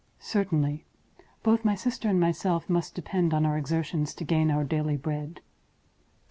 "Certainly. 0.17 0.83
Both 1.43 1.63
my 1.63 1.75
sister 1.75 2.09
and 2.09 2.19
myself 2.19 2.67
must 2.67 2.95
depend 2.95 3.35
on 3.35 3.45
our 3.45 3.51
own 3.53 3.59
exertions 3.59 4.15
to 4.15 4.23
gain 4.23 4.49
our 4.49 4.63
daily 4.63 4.97
bread." 4.97 5.41